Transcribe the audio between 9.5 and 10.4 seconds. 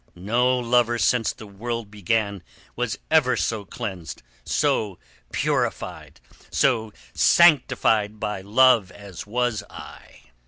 I."